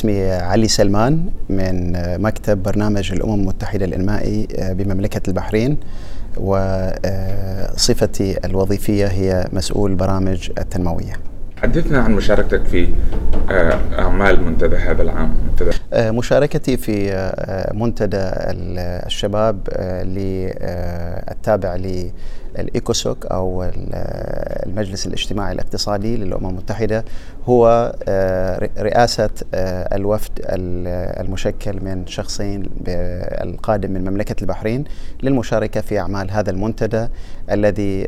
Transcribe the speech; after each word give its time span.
اسمي 0.00 0.30
علي 0.30 0.68
سلمان 0.68 1.24
من 1.48 1.92
مكتب 2.22 2.62
برنامج 2.62 3.12
الأمم 3.12 3.34
المتحدة 3.34 3.84
الإنمائي 3.84 4.46
بمملكة 4.60 5.20
البحرين 5.28 5.76
وصفتي 6.36 8.38
الوظيفية 8.44 9.06
هي 9.06 9.48
مسؤول 9.52 9.94
برامج 9.94 10.50
التنموية. 10.58 11.12
حدثنا 11.62 11.98
عن 11.98 12.12
مشاركتك 12.12 12.64
في 12.64 12.88
أعمال 13.98 14.44
منتدى 14.44 14.76
هذا 14.76 15.02
العام. 15.02 15.32
منتدى 15.50 15.76
مشاركتي 15.94 16.76
في 16.76 17.30
منتدى 17.74 18.30
الشباب 19.06 19.58
التابع 21.40 21.74
الايكوسوك 22.58 23.26
أو 23.26 23.70
المجلس 24.66 25.06
الاجتماعي 25.06 25.52
الاقتصادي 25.52 26.16
للأمم 26.16 26.48
المتحدة 26.48 27.04
هو 27.48 27.92
رئاسة 28.78 29.30
الوفد 29.94 30.32
المشكل 31.20 31.84
من 31.84 32.06
شخصين 32.06 32.70
القادم 32.88 33.90
من 33.90 34.10
مملكة 34.10 34.36
البحرين 34.42 34.84
للمشاركة 35.22 35.80
في 35.80 35.98
أعمال 35.98 36.30
هذا 36.30 36.50
المنتدى 36.50 37.08
الذي 37.50 38.06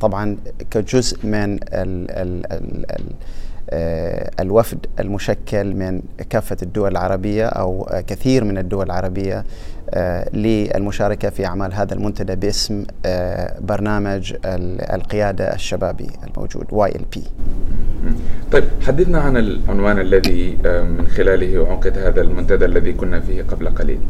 طبعا 0.00 0.36
كجزء 0.70 1.26
من 1.26 1.58
ال 1.72 3.10
الوفد 4.40 4.86
المشكل 5.00 5.74
من 5.74 6.02
كافة 6.30 6.56
الدول 6.62 6.90
العربية 6.90 7.46
أو 7.46 7.88
كثير 8.06 8.44
من 8.44 8.58
الدول 8.58 8.86
العربية 8.86 9.44
للمشاركة 10.32 11.30
في 11.30 11.46
أعمال 11.46 11.74
هذا 11.74 11.94
المنتدى 11.94 12.34
باسم 12.36 12.84
برنامج 13.60 14.34
القيادة 14.94 15.54
الشبابي 15.54 16.06
الموجود 16.26 16.64
YLP 16.64 17.18
طيب 18.52 18.64
حدثنا 18.86 19.20
عن 19.20 19.36
العنوان 19.36 19.98
الذي 19.98 20.58
من 20.64 21.06
خلاله 21.08 21.66
عقد 21.72 21.98
هذا 21.98 22.20
المنتدى 22.20 22.64
الذي 22.64 22.92
كنا 22.92 23.20
فيه 23.20 23.42
قبل 23.42 23.68
قليل. 23.68 24.00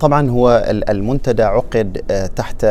طبعا 0.00 0.30
هو 0.30 0.64
المنتدى 0.88 1.42
عقد 1.42 1.92
تحت 2.36 2.66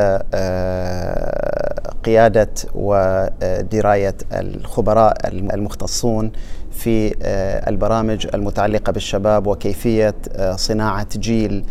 قيادة 2.06 2.50
ودراية 2.76 4.16
الخبراء 4.34 5.18
المختصون 5.28 6.32
في 6.72 7.16
البرامج 7.68 8.28
المتعلقة 8.34 8.92
بالشباب 8.92 9.48
وكيفية 9.48 10.16
صناعة 10.56 11.08
جيل 11.18 11.66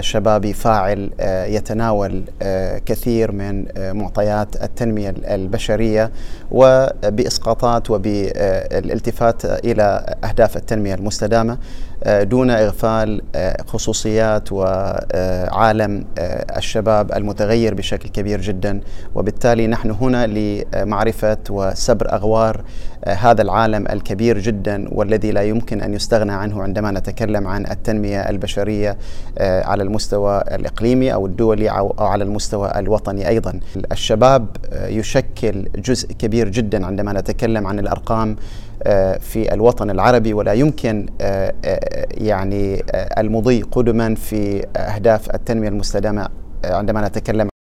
شبابي 0.00 0.52
فاعل 0.52 1.10
يتناول 1.48 2.24
كثير 2.86 3.32
من 3.32 3.66
معطيات 3.76 4.62
التنمية 4.62 5.14
البشرية 5.24 6.10
وبإسقاطات 6.50 7.90
وبالالتفات 7.90 9.44
إلى 9.44 10.16
أهداف 10.24 10.56
التنمية 10.56 10.94
المستدامة. 10.94 11.58
دون 12.06 12.50
إغفال 12.50 13.22
خصوصيات 13.66 14.52
وعالم 14.52 16.04
الشباب 16.56 17.12
المتغير 17.12 17.74
بشكل 17.74 18.08
كبير 18.08 18.40
جدا. 18.40 18.80
وبالتالي 19.14 19.66
نحن 19.66 19.90
هنا 19.90 20.26
لمعرفة 20.26 21.38
وسبر 21.50 22.12
أغوار 22.12 22.64
هذا 23.06 23.42
العالم 23.42 23.86
الكبير 23.86 24.38
جدا 24.38 24.88
والذي 24.92 25.30
لا 25.30 25.42
يمكن 25.42 25.80
أن 25.82 25.94
يستغنى 25.94 26.32
عنه 26.32 26.62
عندما 26.62 26.90
نتكلم 26.90 27.46
عن 27.46 27.66
التنمية 27.66 28.20
البشرية 28.20 28.96
على 29.40 29.82
المستوى 29.82 30.40
الإقليمي 30.40 31.14
أو 31.14 31.26
الدولي 31.26 31.68
أو 31.70 31.94
على 31.98 32.24
المستوى 32.24 32.72
الوطني 32.76 33.28
أيضا. 33.28 33.60
الشباب 33.92 34.46
يشكل 34.72 35.68
جزء 35.76 36.12
كبير 36.12 36.48
جدا 36.48 36.86
عندما 36.86 37.12
نتكلم 37.12 37.66
عن 37.66 37.78
الأرقام 37.78 38.36
في 39.20 39.54
الوطن 39.54 39.90
العربي 39.90 40.34
ولا 40.34 40.52
يمكن 40.52 41.06
يعني 42.10 42.84
المضي 43.18 43.62
قدما 43.62 44.14
في 44.14 44.66
أهداف 44.76 45.34
التنمية 45.34 45.68
المستدامة 45.68 46.28
عندما 46.64 47.08
نتكلم 47.08 47.48